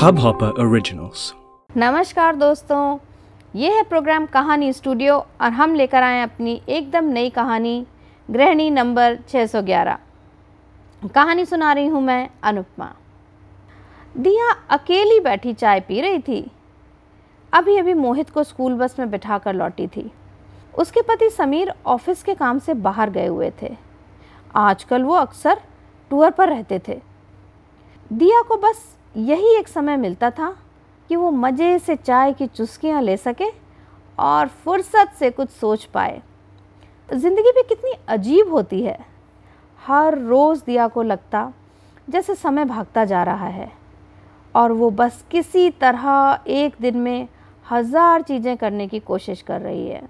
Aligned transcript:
Hub 0.00 0.18
hopper 0.18 0.60
originals 0.62 1.32
नमस्कार 1.70 2.36
दोस्तों, 2.36 2.98
ये 3.54 3.70
है 3.72 3.82
प्रोग्राम 3.82 4.26
कहानी 4.26 4.72
स्टूडियो 4.72 5.14
और 5.16 5.50
हम 5.50 5.74
लेकर 5.74 6.02
आए 6.02 6.22
अपनी 6.22 6.60
एकदम 6.68 7.04
नई 7.04 7.30
कहानी, 7.30 7.86
गृहिणी 8.30 8.70
नंबर 8.70 9.16
611 9.28 9.98
कहानी 11.14 11.44
सुना 11.44 11.72
रही 11.72 11.86
हूँ 11.86 12.02
मैं 12.02 12.28
अनुपमा। 12.42 12.92
दिया 14.16 14.50
अकेली 14.70 15.20
बैठी 15.20 15.52
चाय 15.52 15.80
पी 15.80 16.00
रही 16.00 16.18
थी। 16.18 16.50
अभी 17.52 17.76
अभी 17.76 17.94
मोहित 17.94 18.30
को 18.30 18.44
स्कूल 18.44 18.74
बस 18.74 18.98
में 18.98 19.10
बिठा 19.10 19.38
कर 19.38 19.54
लौटी 19.54 19.86
थी। 19.86 20.10
उसके 20.78 21.02
पति 21.02 21.30
समीर 21.30 21.72
ऑफ़िस 21.86 22.22
के 22.22 22.34
काम 22.34 22.58
से 22.58 22.74
बाहर 22.74 23.10
गए 23.10 23.26
हुए 23.26 23.52
थे। 23.62 23.76
आजकल 24.56 25.02
वो 25.02 25.14
अक्सर 25.14 25.60
टूर 26.10 26.30
पर 26.30 26.48
रहते 26.48 26.80
थे। 26.88 27.00
दिया 28.10 28.42
को 28.42 28.56
बस 28.58 28.84
यही 29.14 29.56
एक 29.58 29.68
समय 29.68 29.96
मिलता 29.96 30.30
था 30.30 30.54
कि 31.10 31.16
वो 31.16 31.30
मज़े 31.32 31.78
से 31.78 31.96
चाय 31.96 32.32
की 32.32 32.46
चुस्कियाँ 32.46 33.02
ले 33.02 33.16
सके 33.16 33.50
और 34.18 34.48
फुर्सत 34.64 35.12
से 35.18 35.30
कुछ 35.30 35.50
सोच 35.50 35.84
पाए। 35.84 36.20
ज़िंदगी 37.08 37.50
भी 37.52 37.62
कितनी 37.64 37.92
अजीब 38.08 38.52
होती 38.52 38.82
है। 38.82 38.98
हर 39.80 40.18
रोज़ 40.18 40.62
दिया 40.66 40.86
को 40.88 41.02
लगता 41.02 41.52
जैसे 42.08 42.34
समय 42.34 42.64
भागता 42.64 43.04
जा 43.04 43.22
रहा 43.22 43.46
है 43.48 43.70
और 44.54 44.72
वो 44.72 44.90
बस 44.92 45.24
किसी 45.30 45.70
तरह 45.80 46.38
एक 46.48 46.74
दिन 46.80 46.96
में 46.96 47.28
हज़ार 47.66 48.22
चीज़ें 48.22 48.56
करने 48.56 48.86
की 48.88 48.98
कोशिश 49.00 49.42
कर 49.42 49.60
रही 49.60 49.88
है। 49.88 50.02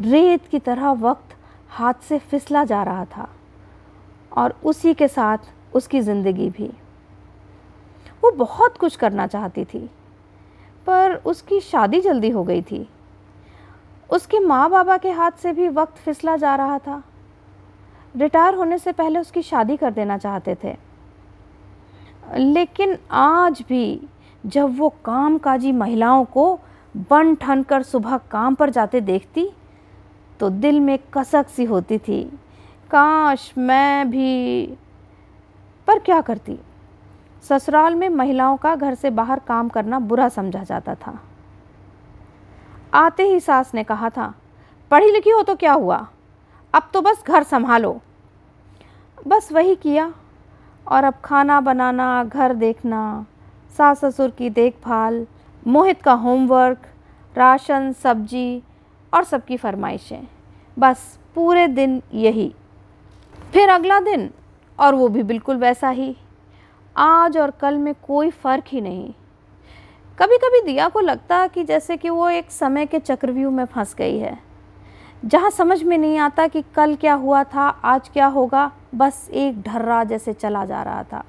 रेत 0.00 0.46
की 0.48 0.58
तरह 0.58 0.90
वक्त 1.00 1.36
हाथ 1.70 2.02
से 2.08 2.18
फिसला 2.20 2.64
जा 2.64 2.82
रहा 2.82 3.04
था। 3.06 3.28
और 4.34 4.54
उसी 4.64 4.94
के 4.94 5.08
साथ 5.08 5.52
उसकी 5.74 6.00
ज़िंदगी 6.00 6.48
भी। 6.50 6.70
वो 8.22 8.30
बहुत 8.32 8.76
कुछ 8.78 8.96
करना 8.96 9.26
चाहती 9.26 9.64
थी, 9.64 9.78
पर 10.86 11.14
उसकी 11.16 11.60
शादी 11.62 12.00
जल्दी 12.00 12.30
हो 12.30 12.44
गई 12.44 12.62
थी। 12.62 12.86
उसके 14.10 14.38
माँ 14.40 14.68
बाबा 14.70 14.96
के 14.96 15.10
हाथ 15.10 15.30
से 15.32 15.52
भी 15.52 15.68
वक्त 15.70 15.96
फिसला 15.96 16.36
जा 16.36 16.54
रहा 16.56 16.78
था। 16.78 17.02
रिटायर 18.14 18.54
होने 18.54 18.78
से 18.78 18.92
पहले 18.92 19.18
उसकी 19.18 19.42
शादी 19.42 19.76
कर 19.76 19.90
देना 19.92 20.18
चाहते 20.18 20.54
थे। 20.64 20.76
लेकिन 22.36 22.96
आज 23.12 23.62
भी 23.68 24.00
जब 24.44 24.78
वो 24.78 24.88
काम 25.04 25.38
काजी 25.38 25.72
महिलाओं 25.72 26.24
को 26.26 26.58
बन 27.10 27.34
ठन 27.34 27.62
कर 27.62 27.82
सुबह 27.82 28.16
काम 28.30 28.54
पर 28.54 28.70
जाते 28.70 29.00
देखती 29.00 29.48
तो 30.40 30.48
दिल 30.50 30.80
में 30.80 30.98
कसक 31.14 31.48
सी 31.48 31.64
होती 31.64 31.98
थी। 31.98 32.22
काश 32.90 33.52
मैं 33.58 34.10
भी। 34.10 34.66
पर 35.88 35.98
क्या 35.98 36.20
करती? 36.20 36.58
ससुराल 37.42 37.94
में 37.94 38.08
महिलाओं 38.08 38.56
का 38.56 38.74
घर 38.76 38.94
से 38.94 39.10
बाहर 39.10 39.38
काम 39.38 39.68
करना 39.68 39.98
बुरा 39.98 40.28
समझा 40.28 40.62
जाता 40.64 40.94
था। 40.94 41.18
आते 42.94 43.22
ही 43.22 43.40
सास 43.40 43.74
ने 43.74 43.84
कहा 43.84 44.10
था, 44.10 44.32
पढ़ी 44.90 45.10
लिखी 45.10 45.30
हो 45.30 45.42
तो 45.42 45.54
क्या 45.54 45.72
हुआ? 45.72 46.06
अब 46.74 46.88
तो 46.92 47.00
बस 47.00 47.22
घर 47.26 47.42
संभालो। 47.42 48.00
बस 49.26 49.52
वही 49.52 49.74
किया, 49.74 50.12
और 50.86 51.04
अब 51.04 51.14
खाना 51.24 51.60
बनाना, 51.60 52.24
घर 52.24 52.54
देखना, 52.54 53.26
सास 53.78 54.04
ससुर 54.04 54.30
की 54.30 54.50
देखभाल, 54.50 55.26
मोहित 55.66 56.02
का 56.02 56.12
होमवर्क, 56.12 56.86
राशन, 57.36 57.92
सब्ज़ी 57.92 58.62
और 59.12 59.24
सबकी 59.24 59.56
फरमाइशें। 59.56 60.26
बस 60.78 61.18
पूरे 61.34 61.66
दिन 61.68 62.02
यही। 62.14 62.54
फिर 63.54 63.68
अगला 63.68 64.00
दिन, 64.00 64.30
और 64.78 64.94
वो 64.94 65.08
भी 65.08 65.22
बिल्कुल 65.22 65.56
वैसा 65.56 65.88
ही। 65.88 66.16
आज 66.96 67.36
और 67.38 67.50
कल 67.50 67.76
में 67.78 67.94
कोई 68.06 68.30
फ़र्क 68.30 68.64
ही 68.68 68.80
नहीं। 68.80 69.12
कभी 70.18 70.36
कभी 70.36 70.60
दिया 70.60 70.88
को 70.88 71.00
लगता 71.00 71.46
कि 71.46 71.64
जैसे 71.64 71.96
कि 71.96 72.10
वो 72.10 72.28
एक 72.28 72.50
समय 72.50 72.86
के 72.86 72.98
चक्रव्यूह 72.98 73.52
में 73.52 73.64
फंस 73.64 73.94
गई 73.94 74.18
है। 74.18 74.38
जहाँ 75.24 75.50
समझ 75.50 75.82
में 75.82 75.98
नहीं 75.98 76.18
आता 76.18 76.46
कि 76.46 76.62
कल 76.74 76.94
क्या 76.94 77.14
हुआ 77.14 77.44
था, 77.44 77.62
आज 77.62 78.08
क्या 78.08 78.26
होगा, 78.26 78.70
बस 78.94 79.28
एक 79.32 79.60
ढर्रा 79.62 80.04
जैसे 80.04 80.32
चला 80.32 80.64
जा 80.64 80.82
रहा 80.82 81.04
था। 81.04 81.24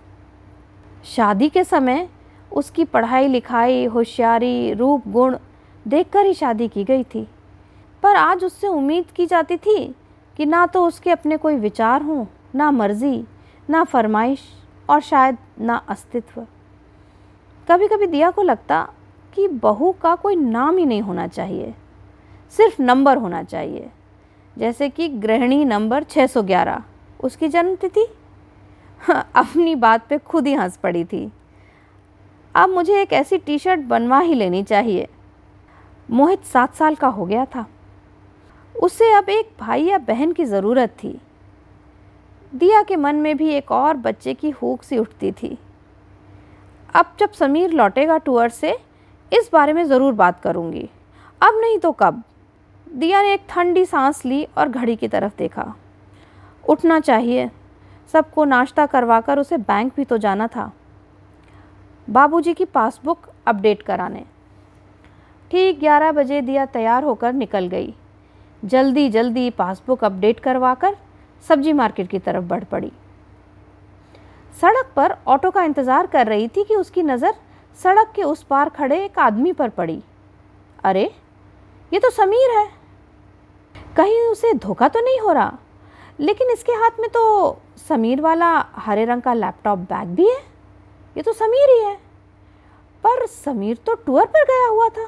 शादी 1.05 1.49
के 1.49 1.63
समय 1.63 2.07
उसकी 2.51 2.83
पढ़ाई, 2.83 3.27
लिखाई, 3.27 3.85
होशियारी, 3.85 4.73
रूप, 4.73 5.07
गुण 5.07 5.37
देखकर 5.87 6.25
ही 6.25 6.33
शादी 6.33 6.67
की 6.67 6.83
गई 6.83 7.03
थी। 7.03 7.27
पर 8.03 8.15
आज 8.15 8.43
उससे 8.43 8.67
उम्मीद 8.67 9.11
की 9.15 9.25
जाती 9.25 9.57
थी 9.57 9.95
कि 10.39 10.45
ना 10.45 10.65
तो 10.65 10.85
उसके 10.87 11.11
अपने 11.11 11.37
कोई 11.37 11.55
विचार 11.55 12.01
हों, 12.01 12.25
ना 12.55 12.69
मर्ज़ी, 12.71 13.23
ना 13.69 13.83
फरमाइश 13.83 14.41
और 14.89 15.01
शायद 15.01 15.37
ना 15.59 15.75
अस्तित्व। 15.89 16.45
कभी 17.67 17.87
कभी 17.87 18.07
दिया 18.07 18.31
को 18.31 18.41
लगता 18.41 18.87
कि 19.33 19.47
बहू 19.47 19.91
का 20.01 20.15
कोई 20.15 20.35
नाम 20.35 20.77
ही 20.77 20.85
नहीं 20.85 21.01
होना 21.01 21.27
चाहिए, 21.27 21.73
सिर्फ़ 22.53 22.81
नंबर 22.81 23.17
होना 23.17 23.43
चाहिए। 23.43 23.89
जैसे 24.57 24.89
कि 24.89 25.07
गृहिणी 25.09 25.63
नंबर 25.65 26.03
611 26.03 26.83
उसकी 27.19 27.47
जन्म 27.47 27.75
तिथि 27.75 28.05
अपनी 29.09 29.75
बात 29.75 30.07
पे 30.07 30.17
खुद 30.17 30.47
ही 30.47 30.53
हंस 30.53 30.77
पड़ी 30.77 31.03
थी। 31.05 31.31
अब 32.55 32.69
मुझे 32.69 33.01
एक 33.01 33.13
ऐसी 33.13 33.37
टी 33.37 33.57
शर्ट 33.59 33.79
बनवा 33.81 34.19
ही 34.19 34.33
लेनी 34.33 34.63
चाहिए। 34.63 35.07
मोहित 36.09 36.43
सात 36.43 36.75
साल 36.75 36.95
का 36.95 37.07
हो 37.07 37.25
गया 37.25 37.45
था। 37.45 37.65
उसे 38.75 39.11
अब 39.13 39.29
एक 39.29 39.51
भाई 39.59 39.83
या 39.83 39.97
बहन 39.97 40.31
की 40.31 40.45
ज़रूरत 40.45 40.95
थी। 41.03 41.19
दिया 42.53 42.81
के 42.83 42.95
मन 42.95 43.15
में 43.15 43.35
भी 43.37 43.49
एक 43.49 43.71
और 43.71 43.97
बच्चे 43.97 44.33
की 44.33 44.49
हूक 44.51 44.83
सी 44.83 44.97
उठती 44.97 45.31
थी। 45.31 45.57
अब 46.95 47.15
जब 47.19 47.31
समीर 47.31 47.71
लौटेगा 47.71 48.17
टूर 48.17 48.49
से, 48.49 48.77
इस 49.31 49.49
बारे 49.53 49.73
में 49.73 49.83
ज़रूर 49.83 50.13
बात 50.13 50.39
करूँगी। 50.39 50.89
अब 51.41 51.59
नहीं 51.61 51.79
तो 51.79 51.91
कब? 51.91 52.23
दिया 52.87 53.21
ने 53.21 53.33
एक 53.33 53.45
ठंडी 53.49 53.85
सांस 53.85 54.25
ली 54.25 54.43
और 54.57 54.69
घड़ी 54.69 54.95
की 54.95 55.07
तरफ़ 55.07 55.33
देखा। 55.37 55.73
उठना 56.63 56.99
चाहिए। 56.99 57.49
सबको 58.13 58.45
नाश्ता 58.45 58.85
करवाकर 58.85 59.39
उसे 59.39 59.57
बैंक 59.57 59.93
भी 59.95 60.05
तो 60.05 60.17
जाना 60.17 60.47
था। 60.47 60.71
बाबूजी 62.07 62.53
की 62.53 62.65
पासबुक 62.65 63.29
अपडेट 63.47 63.81
कराने। 63.81 64.23
ठीक 65.51 65.79
ग्यारह 65.79 66.11
बजे 66.11 66.41
दिया 66.41 66.65
तैयार 66.65 67.03
होकर 67.03 67.33
निकल 67.33 67.67
गई। 67.67 67.93
जल्दी 68.65 69.09
जल्दी 69.09 69.49
पासबुक 69.49 70.03
अपडेट 70.03 70.39
करवाकर 70.39 70.95
सब्ज़ी 71.43 71.73
मार्केट 71.73 72.07
की 72.09 72.19
तरफ़ 72.19 72.43
बढ़ 72.43 72.63
पड़ी। 72.63 72.91
सड़क 74.53 74.91
पर 74.95 75.15
ऑटो 75.27 75.51
का 75.51 75.63
इंतज़ार 75.63 76.07
कर 76.07 76.27
रही 76.27 76.47
थी 76.47 76.63
कि 76.63 76.75
उसकी 76.75 77.01
नज़र 77.03 77.33
सड़क 77.79 78.11
के 78.15 78.23
उस 78.23 78.43
पार 78.43 78.69
खड़े 78.69 79.03
एक 79.05 79.19
आदमी 79.19 79.51
पर 79.53 79.69
पड़ी। 79.69 80.01
अरे, 80.83 81.03
ये 81.91 81.99
तो 81.99 82.09
समीर 82.09 82.57
है। 82.57 82.67
कहीं 83.97 84.19
उसे 84.21 84.53
धोखा 84.53 84.87
तो 84.87 84.99
नहीं 84.99 85.19
हो 85.19 85.31
रहा? 85.31 85.57
लेकिन 86.19 86.49
इसके 86.49 86.71
हाथ 86.71 86.99
में 86.99 87.09
तो 87.09 87.61
समीर 87.89 88.21
वाला 88.21 88.49
हरे 88.75 89.05
रंग 89.05 89.21
का 89.21 89.33
लैपटॉप 89.33 89.79
बैग 89.79 90.09
भी 90.09 90.27
है। 90.29 90.39
ये 91.15 91.21
तो 91.21 91.33
समीर 91.33 91.69
ही 91.69 91.79
है। 91.83 91.95
पर 93.03 93.25
समीर 93.25 93.77
तो 93.85 93.95
टूर 93.95 94.25
पर 94.25 94.43
गया 94.43 94.67
हुआ 94.67 94.87
था। 94.89 95.07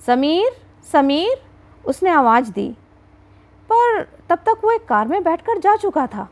समीर 0.00 0.56
समीर। 0.92 1.42
उसने 1.84 2.10
आवाज़ 2.10 2.50
दी, 2.52 2.68
पर 3.70 4.02
तब 4.28 4.38
तक 4.46 4.60
वो 4.64 4.70
एक 4.70 4.84
कार 4.84 5.08
में 5.08 5.22
बैठकर 5.24 5.58
जा 5.58 5.76
चुका 5.76 6.06
था। 6.06 6.28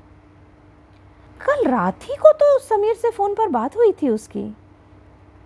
कल 1.41 1.67
रात 1.67 2.03
ही 2.03 2.17
को 2.17 2.33
तो 2.33 2.59
समीर 2.61 2.95
से 2.95 3.11
फ़ोन 3.11 3.35
पर 3.35 3.49
बात 3.49 3.77
हुई 3.77 3.93
थी 3.93 4.09
उसकी। 4.09 4.51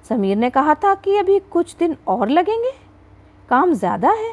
समीर 0.04 0.36
ने 0.36 0.50
कहा 0.50 0.74
था 0.74 0.94
कि 0.94 1.16
अभी 1.16 1.38
कुछ 1.52 1.74
दिन 1.76 1.96
और 2.08 2.28
लगेंगे, 2.28 2.72
काम 3.48 3.72
ज़्यादा 3.74 4.10
है, 4.10 4.32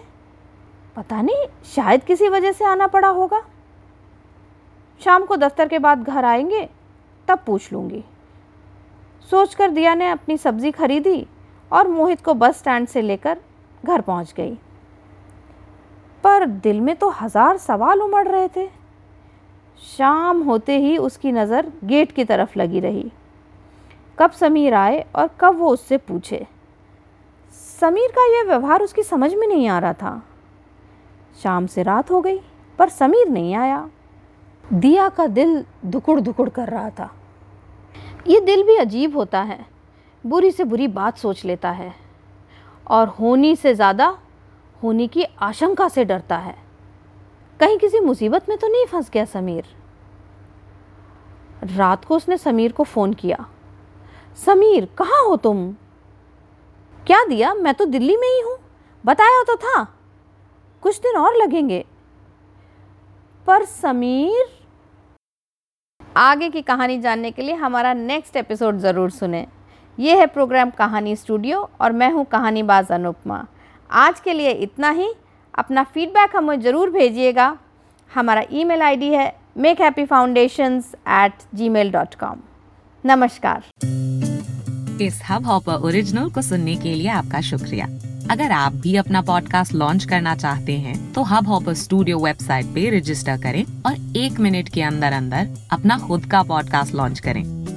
पता 0.95 1.21
नहीं, 1.21 1.45
शायद 1.65 2.03
किसी 2.03 2.29
वजह 2.29 2.51
से 2.51 2.65
आना 2.65 2.87
पड़ा 2.87 3.07
होगा। 3.09 3.41
शाम 5.01 5.25
को 5.25 5.35
दफ्तर 5.35 5.67
के 5.67 5.79
बाद 5.79 6.03
घर 6.03 6.25
आएँगे, 6.25 6.67
तब 7.27 7.39
पूछ 7.45 7.71
लूँगी। 7.73 8.03
सोचकर 9.29 9.69
दिया 9.69 9.95
ने 9.95 10.09
अपनी 10.09 10.37
सब्ज़ी 10.37 10.71
खरीदी 10.71 11.25
और 11.71 11.87
मोहित 11.87 12.21
को 12.21 12.33
बस 12.33 12.57
स्टैंड 12.57 12.87
से 12.87 13.01
लेकर 13.01 13.37
घर 13.83 14.01
पहुँच 14.01 14.33
गई। 14.33 14.57
पर 16.23 16.45
दिल 16.45 16.79
में 16.81 16.95
तो 16.95 17.09
हज़ार 17.11 17.57
सवाल 17.57 18.01
उमड़ 18.01 18.27
रहे 18.27 18.47
थे। 18.47 18.67
शाम 19.81 20.41
होते 20.41 20.77
ही 20.79 20.97
उसकी 20.97 21.31
नज़र 21.31 21.71
गेट 21.83 22.11
की 22.11 22.23
तरफ़ 22.25 22.57
लगी 22.59 22.79
रही। 22.79 23.11
कब 24.17 24.31
समीर 24.31 24.73
आए 24.73 25.05
और 25.15 25.29
कब 25.39 25.57
वो 25.59 25.69
उससे 25.69 25.97
पूछे। 25.99 26.45
समीर 27.53 28.11
का 28.11 28.25
यह 28.27 28.43
व्यवहार 28.43 28.81
उसकी 28.81 29.03
समझ 29.03 29.33
में 29.33 29.47
नहीं 29.47 29.67
आ 29.67 29.79
रहा 29.79 29.93
था। 29.93 30.21
शाम 31.37 31.65
से 31.67 31.83
रात 31.83 32.11
हो 32.11 32.21
गई, 32.21 32.39
पर 32.79 32.89
समीर 32.89 33.29
नहीं 33.29 33.55
आया। 33.55 33.89
दिया 34.63 35.07
का 35.09 35.27
दिल 35.27 35.63
दुकुड़ 35.85 36.19
दुकुड़ 36.19 36.49
कर 36.49 36.69
रहा 36.69 36.89
था। 36.89 37.09
ये 38.27 38.39
दिल 38.41 38.63
भी 38.63 38.75
अजीब 38.77 39.17
होता 39.17 39.41
है। 39.41 39.65
बुरी 40.23 40.51
से 40.51 40.63
बुरी 40.63 40.87
बात 40.89 41.17
सोच 41.17 41.43
लेता 41.45 41.71
है। 41.71 41.93
और 42.87 43.07
होनी 43.09 43.55
से 43.55 43.73
ज़्यादा 43.75 44.17
होने 44.83 45.07
की 45.07 45.23
आशंका 45.23 45.87
से 45.87 46.05
डरता 46.05 46.37
है। 46.37 46.55
कहीं 47.59 47.77
किसी 47.77 47.99
मुसीबत 47.99 48.49
में 48.49 48.57
तो 48.57 48.67
नहीं 48.67 48.85
फंस 48.85 49.09
गया 49.09 49.25
समीर। 49.25 49.65
रात 51.75 52.05
को 52.05 52.15
उसने 52.15 52.37
समीर 52.37 52.71
को 52.71 52.83
फ़ोन 52.83 53.13
किया। 53.13 53.45
समीर, 54.45 54.85
कहाँ 54.97 55.23
हो 55.25 55.35
तुम? 55.35 55.71
क्या 57.07 57.23
दिया? 57.25 57.53
मैं 57.53 57.73
तो 57.73 57.85
दिल्ली 57.85 58.17
में 58.17 58.27
ही 58.27 58.39
हूँ। 58.41 58.57
बताया 59.03 59.43
तो 59.43 59.55
था। 59.55 59.83
कुछ 60.83 60.99
दिन 60.99 61.17
और 61.17 61.35
लगेंगे। 61.35 61.85
पर 63.47 63.65
समीर, 63.65 64.45
आगे 66.17 66.49
की 66.49 66.61
कहानी 66.61 66.99
जानने 66.99 67.31
के 67.31 67.41
लिए 67.41 67.55
हमारा 67.55 67.93
नेक्स्ट 67.93 68.35
एपिसोड 68.35 68.77
ज़रूर 68.77 69.09
सुने। 69.11 69.45
ये 69.97 70.17
है 70.17 70.25
प्रोग्राम 70.25 70.69
कहानी 70.69 71.15
स्टूडियो 71.15 71.69
और 71.81 71.91
मैं 71.91 72.11
हूँ 72.11 72.25
कहानी 72.25 72.63
बाज 72.63 72.91
अनुपमा। 72.91 73.45
आज 73.95 74.19
के 74.19 74.33
लिए 74.33 74.51
इतना 74.51 74.89
ही। 74.89 75.07
अपना 75.53 75.81
फीडबैक 75.83 76.35
हमें 76.35 76.61
ज़रूर 76.61 76.89
भेजिएगा। 76.91 77.45
हमारा 78.11 78.43
ईमेल 78.51 78.81
आईडी 78.81 79.09
है 79.09 79.25
make 79.57 79.81
happy 79.81 80.05
foundation 80.05 80.81
at 81.09 81.43
Gmail 81.69 81.91
dot 81.91 82.15
com 82.15 82.39
नमस्कार। 83.03 83.63
इस 85.01 85.21
हब 85.29 85.45
हॉपर 85.45 85.85
ओरिजिनल 85.87 86.29
को 86.29 86.41
सुनने 86.41 86.75
के 86.75 86.95
लिए 86.95 87.07
आपका 87.09 87.41
शुक्रिया। 87.41 87.85
अगर 88.31 88.51
आप 88.51 88.73
भी 88.73 88.95
अपना 88.97 89.21
पॉडकास्ट 89.21 89.73
लॉन्च 89.73 90.05
करना 90.05 90.35
चाहते 90.35 90.77
हैं 90.79 91.13
तो 91.13 91.23
हब 91.23 91.47
हॉपर 91.47 91.73
स्टूडियो 91.83 92.19
वेबसाइट 92.19 92.73
पे 92.75 92.89
रजिस्टर 92.97 93.41
करें 93.41 93.63
और 93.85 94.17
एक 94.17 94.39
मिनट 94.39 94.69
के 94.69 94.81
अंदर 94.83 95.13
अंदर 95.13 95.55
अपना 95.71 95.97
खुद 96.07 96.25
का 96.25 96.43
पॉडकास्ट 96.43 96.95
लॉन्च 96.95 97.19
करें। 97.19 97.62